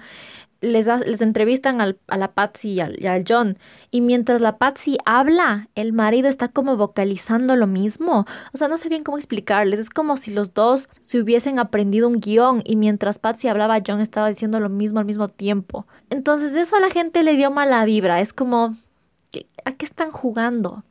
[0.62, 3.59] les, les entrevistan al, a la Patsy y al, John.
[3.90, 8.25] Y mientras la Patsy habla, el marido está como vocalizando lo mismo.
[8.55, 9.81] O sea, no sé bien cómo explicarles.
[9.81, 14.01] Es como si los dos se hubiesen aprendido un guion y mientras Patsy hablaba, John
[14.01, 15.87] estaba diciendo lo mismo al mismo tiempo.
[16.09, 18.23] Entonces eso a la gente le dio mala vibra.
[18.23, 18.79] Es como,
[19.64, 20.85] ¿a qué están jugando?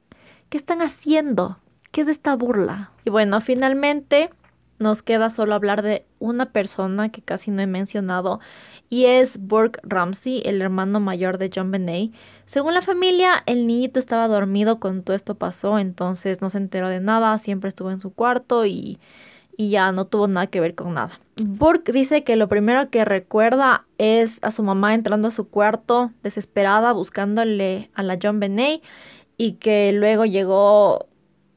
[0.49, 1.57] ¿Qué están haciendo?
[1.91, 2.91] ¿Qué es esta burla?
[3.05, 4.29] Y bueno, finalmente
[4.79, 8.39] nos queda solo hablar de una persona que casi no he mencionado
[8.89, 12.11] y es Burke Ramsey, el hermano mayor de John Benet.
[12.45, 16.89] Según la familia, el niñito estaba dormido cuando todo esto pasó, entonces no se enteró
[16.89, 18.99] de nada, siempre estuvo en su cuarto y,
[19.57, 21.19] y ya no tuvo nada que ver con nada.
[21.37, 26.11] Burke dice que lo primero que recuerda es a su mamá entrando a su cuarto
[26.21, 28.81] desesperada buscándole a la John Benet
[29.37, 31.07] y que luego llegó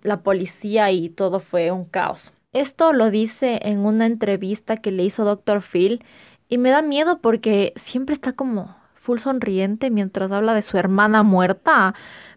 [0.03, 2.33] la policía y todo fue un caos.
[2.53, 5.61] Esto lo dice en una entrevista que le hizo Dr.
[5.61, 6.03] Phil
[6.49, 11.23] y me da miedo porque siempre está como full sonriente mientras habla de su hermana
[11.23, 11.95] muerta.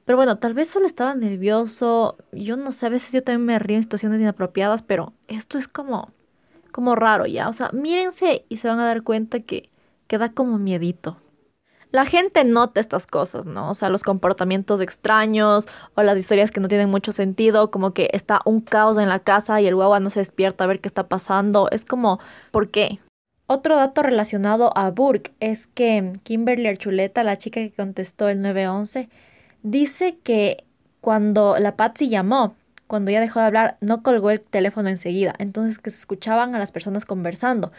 [0.10, 2.18] Pero bueno, tal vez solo estaba nervioso.
[2.32, 5.68] Yo no sé, a veces yo también me río en situaciones inapropiadas, pero esto es
[5.68, 6.12] como,
[6.72, 7.48] como raro ya.
[7.48, 9.70] O sea, mírense y se van a dar cuenta que,
[10.08, 11.18] queda como miedito.
[11.92, 13.70] La gente nota estas cosas, ¿no?
[13.70, 18.10] O sea, los comportamientos extraños o las historias que no tienen mucho sentido, como que
[18.12, 20.88] está un caos en la casa y el guagua no se despierta a ver qué
[20.88, 21.70] está pasando.
[21.70, 22.20] Es como,
[22.50, 22.98] ¿por qué?
[23.46, 29.08] Otro dato relacionado a Burke es que Kimberly Archuleta, la chica que contestó el 911,
[29.64, 30.64] dice que
[31.02, 32.56] cuando la Patsy llamó,
[32.88, 36.60] cuando ella dejó de hablar, no colgó el teléfono enseguida, entonces que se escuchaban a
[36.60, 37.72] las personas conversando.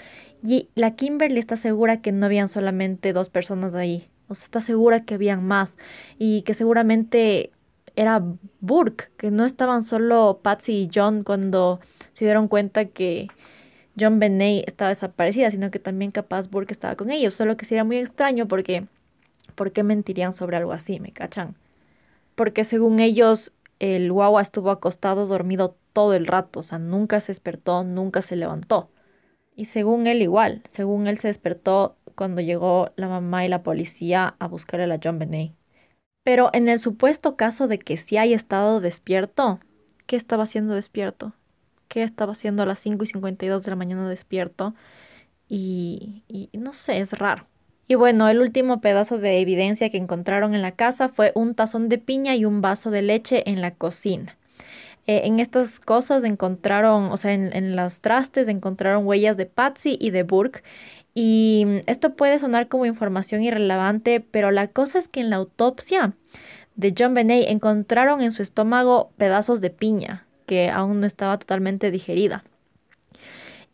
[0.45, 4.61] Y la Kimberly está segura que no habían solamente dos personas ahí, o sea, está
[4.61, 5.77] segura que habían más
[6.19, 7.51] y que seguramente
[7.97, 8.23] era
[8.61, 11.81] Burke, que no estaban solo Patsy y John cuando
[12.13, 13.29] se dieron cuenta que
[13.99, 17.35] John Benet estaba desaparecida, sino que también capaz Burke estaba con ellos.
[17.35, 18.87] Solo que sería muy extraño porque,
[19.55, 21.01] ¿por qué mentirían sobre algo así?
[21.01, 21.57] ¿Me cachan?
[22.41, 27.33] Porque según ellos, el guagua estuvo acostado dormido todo el rato, o sea, nunca se
[27.33, 28.89] despertó, nunca se levantó.
[29.55, 34.37] Y según él igual, según él se despertó cuando llegó la mamá y la policía
[34.39, 35.53] a buscar a la John Benet.
[36.23, 39.59] Pero en el supuesto caso de que sí haya estado despierto,
[40.07, 41.35] ¿qué estaba haciendo despierto?
[41.89, 44.75] ¿Qué estaba haciendo a las 5 y 52 de la mañana despierto?
[45.47, 47.50] Y, y no sé, es raro.
[47.91, 51.89] Y bueno, el último pedazo de evidencia que encontraron en la casa fue un tazón
[51.89, 54.37] de piña y un vaso de leche en la cocina.
[55.09, 60.11] Eh, en estas cosas encontraron, o sea, en, los trastes encontraron huellas de Patsy y
[60.11, 60.63] de Burke.
[61.15, 66.13] Y esto puede sonar como información irrelevante, pero la cosa es que en la autopsia
[66.77, 71.91] de John Benet encontraron en su estómago pedazos de piña que aún no estaba totalmente
[71.91, 72.45] digerida.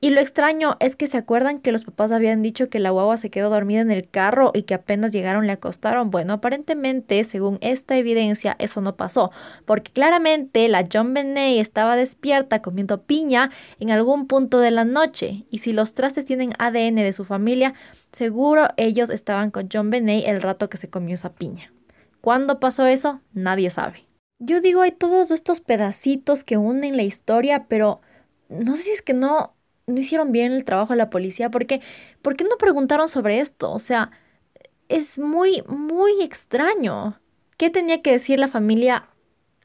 [0.06, 3.16] Y lo extraño es que se acuerdan que los papás habían dicho que la guagua
[3.16, 6.12] se quedó dormida en el carro y que apenas llegaron le acostaron.
[6.12, 9.32] Bueno, aparentemente, según esta evidencia, eso no pasó,
[9.64, 15.44] porque claramente la John Benet estaba despierta comiendo piña en algún punto de la noche.
[15.50, 17.74] Y si los trastes tienen ADN de su familia,
[18.12, 21.72] seguro ellos estaban con John Benet el rato que se comió esa piña.
[22.20, 23.22] ¿Cuándo pasó eso?
[23.32, 24.06] Nadie sabe.
[24.38, 28.02] Yo digo, hay todos estos pedacitos que unen la historia, pero
[28.48, 29.55] no sé si es que no
[29.87, 31.81] no hicieron bien el trabajo de la policía, porque
[32.22, 33.72] ¿por qué no preguntaron sobre esto?
[33.72, 34.11] O sea,
[34.88, 37.18] es muy, muy extraño.
[37.57, 39.09] ¿Qué tenía que decir la familia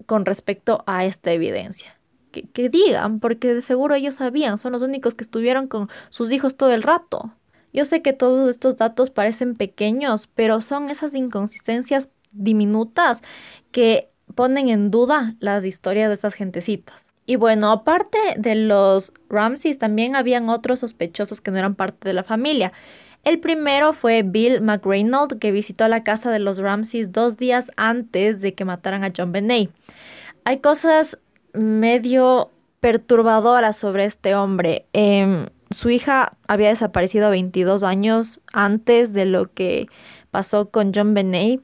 [0.06, 1.98] con respecto a esta evidencia?
[2.32, 6.32] Que, que, digan, porque de seguro ellos sabían, son los únicos que estuvieron con sus
[6.32, 7.34] hijos todo el rato.
[7.74, 13.22] Yo sé que todos estos datos parecen pequeños, pero son esas inconsistencias diminutas
[13.72, 17.11] que ponen en duda las historias de estas gentecitas.
[17.32, 22.14] Y bueno, aparte de los Ramses, también habían otros sospechosos que no eran parte de
[22.14, 22.74] la familia.
[23.24, 28.42] El primero fue Bill McReynolds, que visitó la casa de los Ramses dos días antes
[28.42, 29.70] de que mataran a John Benet.
[30.44, 31.18] Hay cosas
[31.54, 34.86] medio perturbadoras sobre este hombre.
[34.92, 39.88] Eh, su hija había desaparecido 22 años antes de lo que
[40.32, 41.62] pasó con John Benet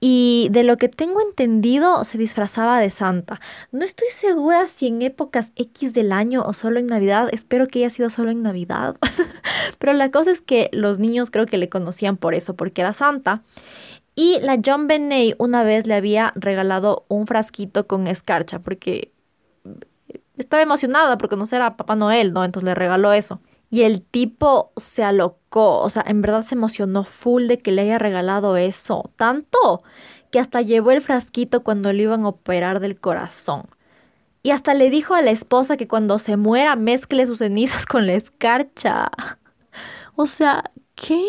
[0.00, 3.40] y de lo que tengo entendido se disfrazaba de santa.
[3.72, 7.80] No estoy segura si en épocas X del año o solo en Navidad, espero que
[7.80, 8.96] haya sido solo en Navidad,
[9.78, 12.92] pero la cosa es que los niños creo que le conocían por eso, porque era
[12.92, 13.42] santa.
[14.14, 19.12] Y la John Benet una vez le había regalado un frasquito con escarcha, porque
[20.36, 22.44] estaba emocionada porque no era Papá Noel, ¿no?
[22.44, 23.40] Entonces le regaló eso.
[23.70, 27.82] Y el tipo se alocó, o sea, en verdad se emocionó full de que le
[27.82, 29.82] haya regalado eso, tanto
[30.30, 33.66] que hasta llevó el frasquito cuando le iban a operar del corazón.
[34.42, 38.06] Y hasta le dijo a la esposa que cuando se muera mezcle sus cenizas con
[38.06, 39.10] la escarcha.
[40.16, 41.22] O sea, ¿qué?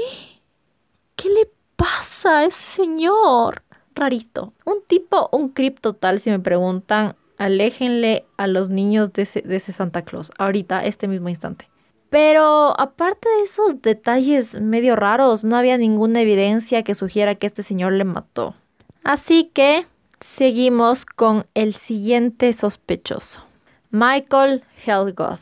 [1.16, 3.64] ¿Qué le pasa a ese señor?
[3.96, 4.54] Rarito.
[4.66, 7.16] Un tipo, un crip total, si me preguntan.
[7.38, 10.32] Aléjenle a los niños de ese, de ese Santa Claus.
[10.38, 11.70] Ahorita, este mismo instante.
[12.10, 17.64] Pero aparte de esos detalles medio raros, no había ninguna evidencia que sugiera que este
[17.64, 18.56] señor le mató.
[19.04, 19.86] Así que
[20.20, 23.44] seguimos con el siguiente sospechoso,
[23.92, 25.40] Michael Helgoth.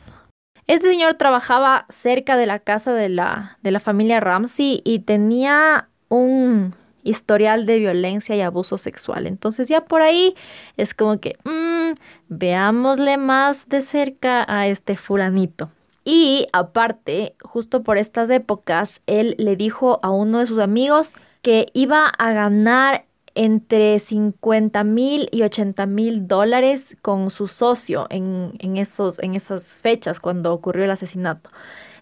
[0.66, 5.88] Este señor trabajaba cerca de la casa de la, de la familia Ramsey y tenía
[6.10, 9.26] un historial de violencia y abuso sexual.
[9.26, 10.34] Entonces ya por ahí
[10.76, 11.94] es como que, mmm,
[12.28, 15.70] veámosle más de cerca a este fulanito.
[16.10, 21.66] Y aparte, justo por estas épocas, él le dijo a uno de sus amigos que
[21.74, 29.18] iba a ganar entre 50 mil y 80 mil dólares con su socio en, esos,
[29.18, 31.50] en esas fechas cuando ocurrió el asesinato.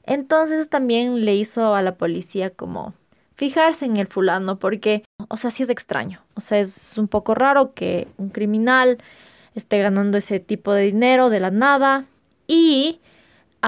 [0.05, 2.95] Entonces eso también le hizo a la policía como
[3.35, 6.21] fijarse en el fulano porque, o sea, sí es extraño.
[6.37, 8.99] O sea, es un poco raro que un criminal
[9.57, 12.07] esté ganando ese tipo de dinero de la nada
[12.47, 13.01] y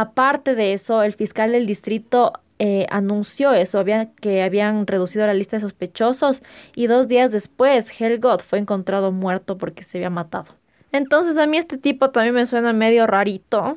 [0.01, 3.85] Aparte de eso, el fiscal del distrito eh, anunció eso,
[4.21, 6.41] que habían reducido la lista de sospechosos
[6.77, 10.55] y dos días después Helgot fue encontrado muerto porque se había matado.
[10.93, 13.77] Entonces a mí este tipo también me suena medio rarito,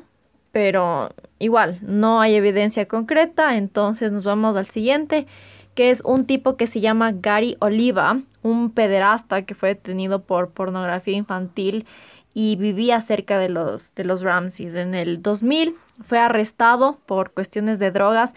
[0.52, 5.26] pero igual, no hay evidencia concreta, entonces nos vamos al siguiente,
[5.74, 10.50] que es un tipo que se llama Gary Oliva, un pederasta que fue detenido por
[10.50, 11.84] pornografía infantil
[12.32, 14.74] y vivía cerca de los, de los Ramses.
[14.74, 18.32] En el 2000 fue arrestado por cuestiones de drogas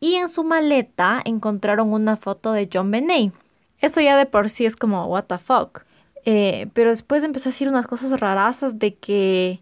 [0.00, 3.32] y en su maleta encontraron una foto de John Benet.
[3.80, 5.82] Eso ya de por sí es como, what the fuck.
[6.24, 9.60] Eh, pero después empezó a decir unas cosas rarazas de que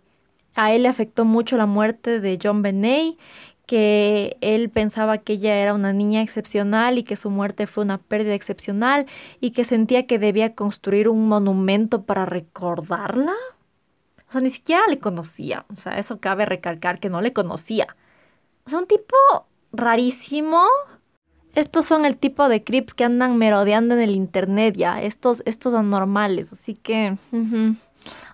[0.55, 3.17] a él le afectó mucho la muerte de John Benet,
[3.67, 7.99] que él pensaba que ella era una niña excepcional y que su muerte fue una
[7.99, 9.07] pérdida excepcional
[9.41, 13.35] y que sentía que debía construir un monumento para recordarla.
[14.29, 15.65] O sea, ni siquiera le conocía.
[15.75, 17.97] O sea, eso cabe recalcar que no le conocía.
[18.67, 19.17] O sea, un tipo
[19.73, 20.65] rarísimo.
[21.55, 25.01] Estos son el tipo de creeps que andan merodeando en el internet ya.
[25.03, 26.53] Estos, estos anormales.
[26.53, 27.17] Así que,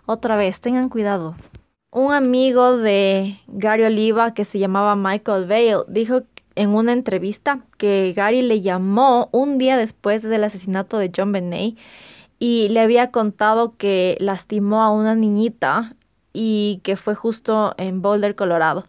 [0.05, 1.37] otra vez, tengan cuidado.
[1.93, 6.23] Un amigo de Gary Oliva que se llamaba Michael Vale dijo
[6.57, 11.77] en una entrevista que Gary le llamó un día después del asesinato de John Benet
[12.39, 15.95] y le había contado que lastimó a una niñita
[16.33, 18.85] y que fue justo en Boulder, Colorado.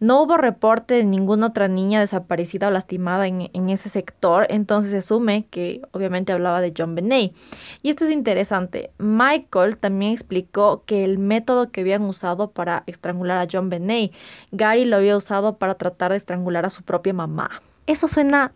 [0.00, 4.98] No hubo reporte de ninguna otra niña desaparecida o lastimada en, ese sector, entonces se
[4.98, 7.32] asume que obviamente hablaba de John Benet.
[7.80, 8.90] Y esto es interesante.
[8.98, 14.12] Michael también explicó que el método que habían usado para estrangular a John Benet,
[14.52, 17.62] Gary lo había usado para tratar de estrangular a su propia mamá.
[17.86, 18.52] Eso suena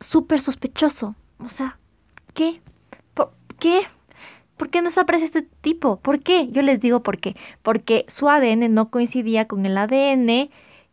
[0.00, 1.14] súper sospechoso.
[1.38, 1.78] O sea,
[2.34, 2.60] ¿qué?
[3.58, 3.86] ¿Por qué?
[4.56, 5.96] ¿Por qué no se aprecia este tipo?
[5.96, 6.48] ¿Por qué?
[6.52, 7.34] Yo les digo por qué.
[7.62, 10.48] Porque su ADN no coincidía con el ADN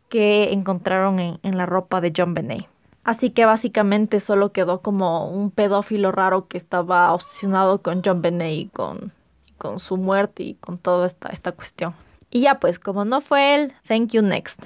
[0.08, 2.66] que encontraron en, la ropa de John Benet.
[3.04, 8.52] Así que básicamente solo quedó como un pedófilo raro que estaba obsesionado con John Benet
[8.52, 9.12] y con,
[9.58, 11.94] con su muerte y con toda esta, esta cuestión.
[12.32, 14.64] Y ya pues, como no fue él, thank you next.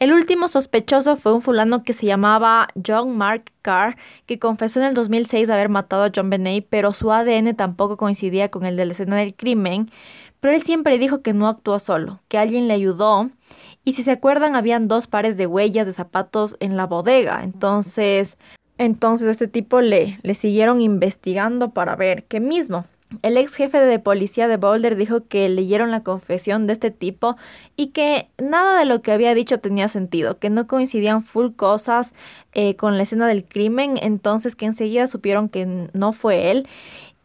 [0.00, 4.86] El último sospechoso fue un fulano que se llamaba John Mark Carr, que confesó en
[4.86, 8.86] el 2006 haber matado a John Benet, pero su ADN tampoco coincidía con el de
[8.86, 9.90] la escena del crimen.
[10.40, 13.28] Pero él siempre dijo que no actuó solo, que alguien le ayudó
[13.84, 17.44] y si se acuerdan, habían dos pares de huellas de zapatos en la bodega.
[17.44, 18.38] Entonces,
[18.78, 22.86] entonces este tipo le, le siguieron investigando para ver qué mismo.
[23.22, 27.36] El ex jefe de policía de Boulder dijo que leyeron la confesión de este tipo
[27.76, 32.12] y que nada de lo que había dicho tenía sentido, que no coincidían full cosas
[32.52, 36.68] eh, con la escena del crimen, entonces que enseguida supieron que no fue él.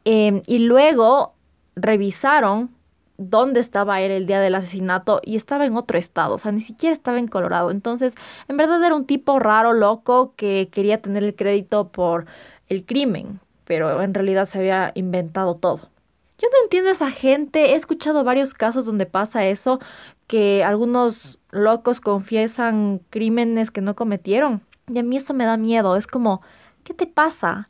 [0.05, 1.33] Em, y luego
[1.75, 2.71] revisaron
[3.17, 6.61] dónde estaba él el día del asesinato y estaba en otro estado, o sea, ni
[6.61, 7.71] siquiera estaba en Colorado.
[7.71, 8.13] Entonces,
[8.47, 12.25] en verdad era un tipo raro, loco, que quería tener el crédito por
[12.69, 15.89] el crimen, pero en realidad se había inventado todo.
[16.37, 19.79] Yo no entiendo a esa gente, he escuchado varios casos donde pasa eso,
[20.27, 24.61] que algunos locos confiesan crímenes que no cometieron.
[24.93, 26.41] Y a mí eso me da miedo, es como,
[26.83, 27.69] ¿qué te pasa?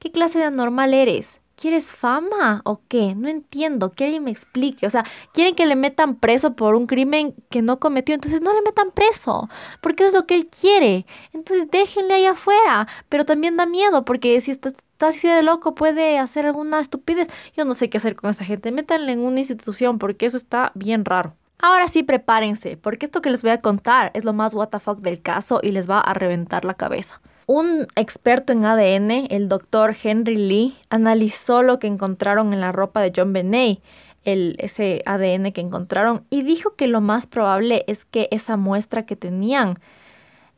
[0.00, 1.40] ¿Qué clase de anormal eres?
[1.54, 3.14] ¿Quieres fama o qué?
[3.14, 4.86] No entiendo, que alguien me explique.
[4.86, 8.54] O sea, quieren que le metan preso por un crimen que no cometió, entonces no
[8.54, 9.48] le metan preso,
[9.82, 11.06] porque es lo que él quiere.
[11.32, 14.58] Entonces déjenle ahí afuera, pero también da miedo, porque si
[15.00, 17.28] está, así de loco puede hacer alguna estupidez.
[17.56, 20.72] Yo no sé qué hacer con esa gente, métanle en una institución, porque eso está
[20.74, 21.34] bien raro.
[21.58, 25.20] Ahora sí, prepárense, porque esto que les voy a contar es lo más what del
[25.20, 27.20] caso y les va a reventar la cabeza.
[27.46, 33.00] Un experto en ADN, el doctor Henry Lee, analizó lo que encontraron en la ropa
[33.00, 33.80] de John Benet,
[34.24, 39.04] el, ese ADN que encontraron, y dijo que lo más probable es que esa muestra
[39.04, 39.78] que tenían,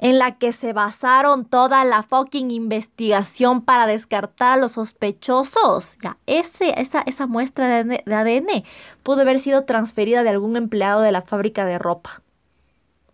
[0.02, 6.18] en la que se basaron toda la fucking investigación para descartar a los sospechosos, ya,
[6.26, 8.64] ese, esa, esa muestra de, de ADN
[9.02, 12.20] pudo haber sido transferida de algún empleado de la fábrica de ropa.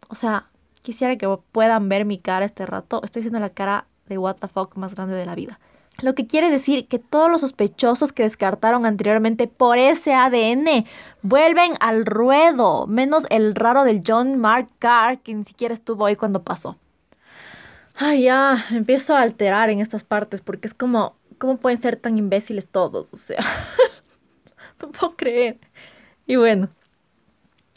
[0.09, 0.49] O sea,
[0.89, 3.03] Quisiera que puedan ver mi cara este rato.
[3.05, 5.61] Estoy haciendo la cara de what the fuck más grande de la vida.
[6.01, 10.87] Lo que quiere decir que todos los sospechosos que descartaron anteriormente por ese ADN
[11.23, 16.15] vuelven al ruedo, menos el raro del John Mark Carr, que ni siquiera estuvo ahí
[16.15, 16.77] cuando pasó.
[17.97, 22.17] Ay, ya, empiezo a alterar en estas partes porque es como, ¿cómo pueden ser tan
[22.17, 23.13] imbéciles todos?
[23.13, 23.41] O sea,
[24.81, 25.59] no puedo creer.
[26.29, 26.69] Y bueno,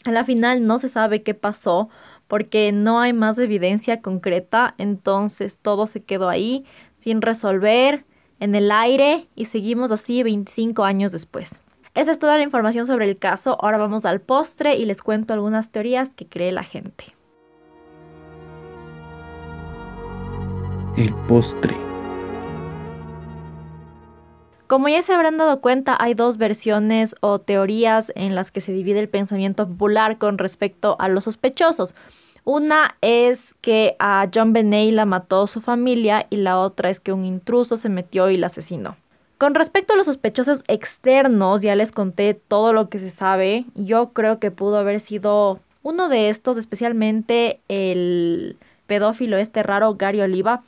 [0.04, 1.88] a la final no se sabe qué pasó
[2.28, 6.64] porque no hay más evidencia concreta, entonces todo se quedó ahí
[6.98, 8.04] sin resolver,
[8.42, 11.54] en el aire y seguimos así 25 años después.
[11.94, 15.32] Esa es toda la información sobre el caso, ahora vamos al postre y les cuento
[15.32, 17.04] algunas teorías que cree la gente.
[20.96, 21.76] El postre.
[24.66, 28.72] Como ya se habrán dado cuenta, hay dos versiones o teorías en las que se
[28.72, 31.94] divide el pensamiento popular con respecto a los sospechosos.
[32.44, 37.12] Una es que a John Benet la mató su familia y la otra es que
[37.12, 38.96] un intruso se metió y la asesinó.
[39.38, 43.64] Con respecto a los sospechosos externos, ya les conté todo lo que se sabe.
[43.74, 50.20] Yo creo que pudo haber sido uno de estos, especialmente el pedófilo este raro Gary
[50.20, 50.62] Oliva.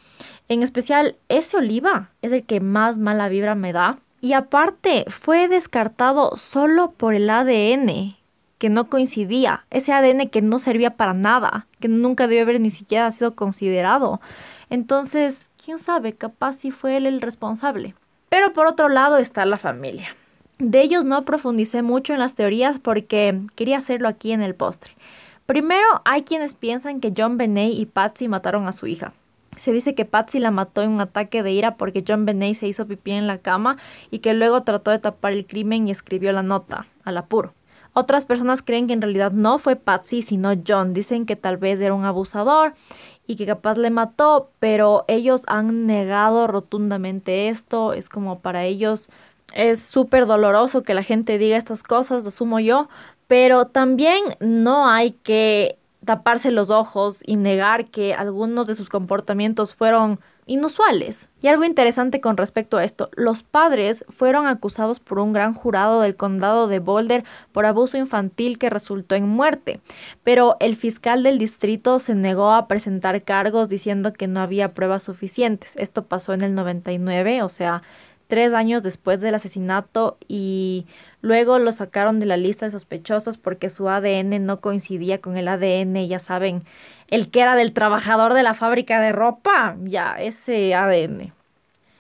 [0.49, 3.99] En especial, ese Oliva es el que más mala vibra me da.
[4.21, 8.17] Y aparte, fue descartado solo por el ADN
[8.65, 12.71] que no coincidía, ese ADN que no servía para nada, que nunca debió haber ni
[12.71, 14.23] siquiera sido considerado.
[14.71, 17.95] Entonces, quién sabe, capaz si fue él el responsable.
[18.31, 20.17] Pero por otro lado está la familia.
[20.59, 24.95] De ellos no profundicé mucho en las teorías porque quería hacerlo aquí en el postre.
[25.45, 29.13] Primero, hay quienes piensan que John Benet y Patsy mataron a su hija.
[29.59, 32.67] Se dice que Patsy la mató en un ataque de ira porque John Benet se
[32.67, 33.77] hizo pipí en la cama
[34.11, 37.53] y que luego trató de tapar el crimen y escribió la nota, al apuro.
[37.95, 40.93] Otras personas creen que en realidad no fue Patsy, sino John.
[40.93, 42.75] Dicen que tal vez era un abusador
[43.27, 47.93] y que capaz le mató, pero ellos han negado rotundamente esto.
[47.95, 49.11] Es como para ellos
[49.55, 52.89] es súper doloroso que la gente diga estas cosas, asumo yo,
[53.29, 59.75] pero también no hay que taparse los ojos y negar que algunos de sus comportamientos
[59.75, 61.29] fueron inusuales.
[61.41, 66.01] Y algo interesante con respecto a esto, los padres fueron acusados por un gran jurado
[66.01, 69.81] del condado de Boulder por abuso infantil que resultó en muerte,
[70.23, 75.03] pero el fiscal del distrito se negó a presentar cargos diciendo que no había pruebas
[75.03, 75.73] suficientes.
[75.77, 77.83] Esto pasó en el 99, o sea,
[78.27, 80.87] tres años después del asesinato y
[81.21, 85.49] luego lo sacaron de la lista de sospechosos porque su ADN no coincidía con el
[85.49, 86.65] ADN, ya saben,
[87.15, 91.33] el que era del trabajador de la fábrica de ropa, ya, ese ADN.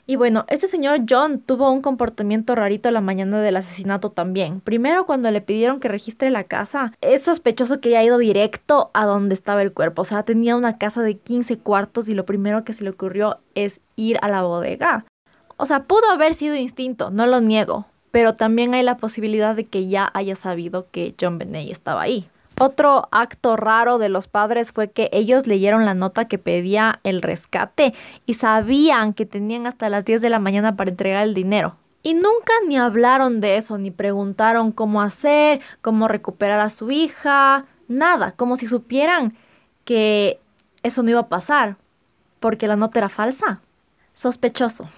[0.06, 4.60] Y bueno, este señor John tuvo un comportamiento rarito la mañana del asesinato también.
[4.60, 9.06] Primero, cuando le pidieron que registre la casa, es sospechoso que haya ido directo a
[9.06, 10.02] donde estaba el cuerpo.
[10.02, 13.38] O sea, tenía una casa de 15 cuartos y lo primero que se le ocurrió
[13.54, 15.04] es ir a la bodega.
[15.56, 19.66] O sea, pudo haber sido instinto, no lo niego, pero también hay la posibilidad de
[19.66, 22.28] que ya haya sabido que John Benet estaba ahí.
[22.58, 27.20] Otro acto raro de los padres fue que ellos leyeron la nota que pedía el
[27.20, 27.94] rescate
[28.26, 31.74] y sabían que tenían hasta las 10 de la mañana para entregar el dinero.
[32.02, 37.64] Y nunca ni hablaron de eso, ni preguntaron cómo hacer, cómo recuperar a su hija,
[37.88, 39.36] nada, como si supieran
[39.84, 40.38] que
[40.82, 41.76] eso no iba a pasar,
[42.40, 43.60] porque la nota era falsa.
[44.14, 44.88] Sospechoso.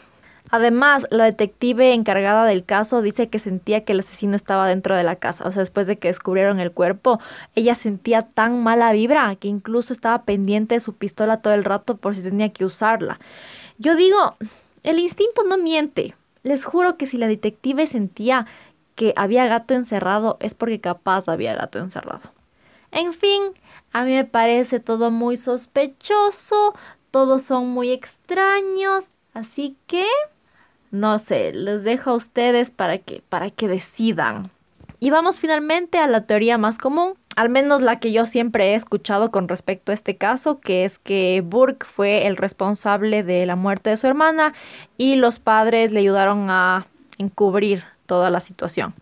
[0.50, 5.02] Además, la detective encargada del caso dice que sentía que el asesino estaba dentro de
[5.02, 5.44] la casa.
[5.46, 7.20] O sea, después de que descubrieron el cuerpo,
[7.54, 11.96] ella sentía tan mala vibra que incluso estaba pendiente de su pistola todo el rato
[11.96, 13.18] por si tenía que usarla.
[13.78, 14.36] Yo digo,
[14.82, 16.14] el instinto no miente.
[16.42, 18.46] Les juro que si la detective sentía
[18.94, 22.30] que había gato encerrado es porque capaz había gato encerrado.
[22.92, 23.42] En fin,
[23.92, 26.74] a mí me parece todo muy sospechoso,
[27.10, 30.06] todos son muy extraños, así que
[31.00, 34.50] no sé, les dejo a ustedes para que, para que decidan.
[34.98, 38.74] Y vamos finalmente a la teoría más común, al menos la que yo siempre he
[38.74, 43.56] escuchado con respecto a este caso, que es que Burke fue el responsable de la
[43.56, 44.54] muerte de su hermana
[44.96, 46.86] y los padres le ayudaron a
[47.18, 48.94] encubrir toda la situación.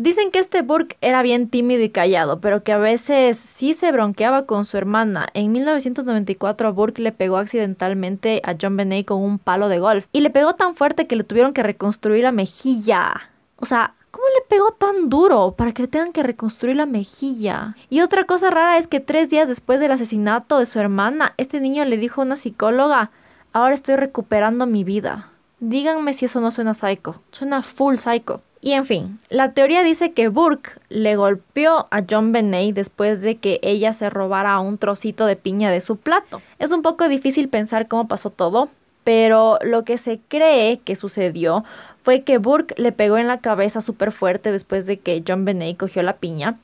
[0.00, 3.90] Dicen que este Burke era bien tímido y callado, pero que a veces sí se
[3.90, 5.28] bronqueaba con su hermana.
[5.34, 10.20] En 1994 Burke le pegó accidentalmente a John Benet con un palo de golf y
[10.20, 13.30] le pegó tan fuerte que le tuvieron que reconstruir la mejilla.
[13.56, 17.76] O sea, ¿Cómo le pegó tan duro para que le tengan que reconstruir la mejilla?
[17.90, 21.60] Y otra cosa rara es que tres días después del asesinato de su hermana, este
[21.60, 23.10] niño le dijo a una psicóloga,
[23.52, 25.30] ahora estoy recuperando mi vida.
[25.60, 27.20] Díganme si eso no suena psycho.
[27.32, 28.40] Suena full psycho.
[28.60, 33.36] Y en fin, la teoría dice que Burke le golpeó a John Benet después de
[33.36, 36.42] que ella se robara un trocito de piña de su plato.
[36.58, 38.68] Es un poco difícil pensar cómo pasó todo,
[39.04, 41.64] pero lo que se cree que sucedió
[42.02, 45.76] fue que Burke le pegó en la cabeza súper fuerte después de que John Benet
[45.76, 46.58] cogió la piña.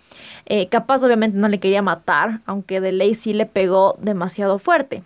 [0.47, 5.05] Eh, capaz obviamente no le quería matar, aunque de ley sí le pegó demasiado fuerte.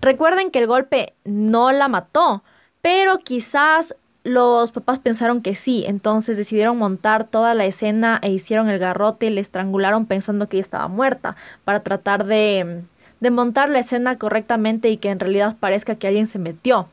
[0.00, 2.42] Recuerden que el golpe no la mató,
[2.82, 3.94] pero quizás
[4.24, 9.26] los papás pensaron que sí, entonces decidieron montar toda la escena e hicieron el garrote
[9.26, 12.84] y le estrangularon pensando que ella estaba muerta para tratar de,
[13.20, 16.88] de montar la escena correctamente y que en realidad parezca que alguien se metió.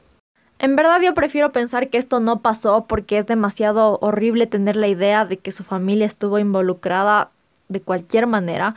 [0.60, 4.90] En verdad yo prefiero pensar que esto no pasó porque es demasiado horrible tener la
[4.90, 7.32] idea de que su familia estuvo involucrada
[7.70, 8.76] de cualquier manera,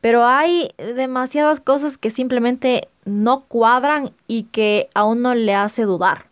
[0.00, 6.31] pero hay demasiadas cosas que simplemente no cuadran y que a uno le hace dudar.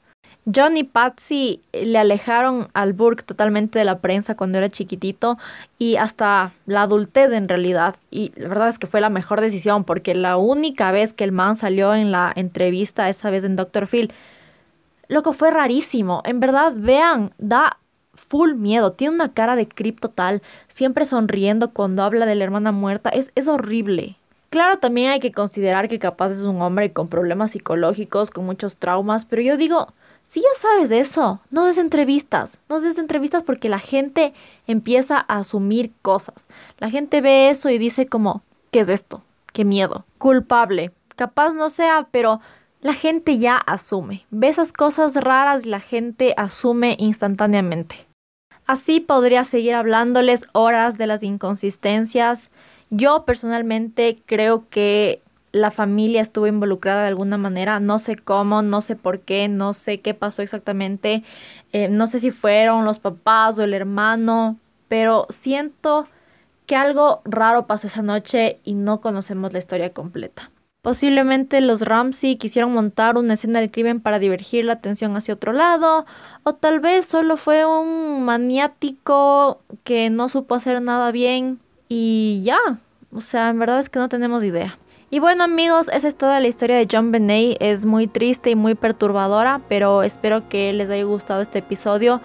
[0.54, 5.38] John y Patsy le alejaron al Burke totalmente de la prensa cuando era chiquitito
[5.78, 7.96] y hasta la adultez en realidad.
[8.10, 11.32] Y la verdad es que fue la mejor decisión porque la única vez que el
[11.32, 13.86] man salió en la entrevista, esa vez en Dr.
[13.86, 14.12] Phil,
[15.08, 16.22] lo que fue rarísimo.
[16.24, 17.78] En verdad, vean, da
[18.14, 18.92] full miedo.
[18.92, 23.10] Tiene una cara de creep total, siempre sonriendo cuando habla de la hermana muerta.
[23.10, 24.16] Es, es horrible.
[24.50, 28.76] Claro, también hay que considerar que capaz es un hombre con problemas psicológicos, con muchos
[28.76, 29.92] traumas, pero yo digo,
[30.30, 34.32] Si ya sabes de eso, no des entrevistas, no des entrevistas porque la gente
[34.68, 36.46] empieza a asumir cosas.
[36.78, 39.24] La gente ve eso y dice como, ¿qué es esto?
[39.52, 40.04] ¿Qué miedo?
[40.18, 40.92] Culpable.
[41.16, 42.40] Capaz no sea, pero
[42.80, 44.24] la gente ya asume.
[44.30, 48.06] Ve esas cosas raras, la gente asume instantáneamente.
[48.66, 52.52] Así podría seguir hablándoles horas de las inconsistencias.
[52.90, 55.22] Yo personalmente creo que
[55.52, 59.72] la familia estuvo involucrada de alguna manera, no sé cómo, no sé por qué, no
[59.72, 61.24] sé qué pasó exactamente,
[61.72, 66.08] eh, no sé si fueron los papás o el hermano, pero siento
[66.66, 70.50] que algo raro pasó esa noche y no conocemos la historia completa.
[70.82, 75.52] Posiblemente los Ramsey quisieron montar una escena del crimen para divergir la atención hacia otro
[75.52, 76.06] lado,
[76.42, 82.58] o tal vez solo fue un maniático que no supo hacer nada bien y ya.
[83.12, 84.78] O sea, en verdad es que no tenemos idea.
[85.12, 87.56] Y bueno amigos, esa es toda la historia de John Benet.
[87.58, 92.20] Es muy triste y muy perturbadora, pero espero que les haya gustado este episodio.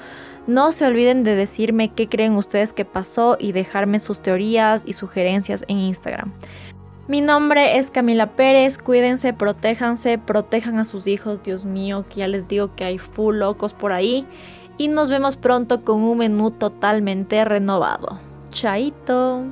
[0.46, 4.94] No se olviden de decirme qué creen ustedes que pasó y dejarme sus teorías y
[4.94, 6.32] sugerencias en Instagram.
[7.08, 12.28] Mi nombre es Camila Pérez, cuídense, protéjanse, protejan a sus hijos, Dios mío, que ya
[12.28, 14.28] les digo que hay full locos por ahí.
[14.78, 18.20] Y nos vemos pronto con un menú totalmente renovado.
[18.52, 19.44] Chaito.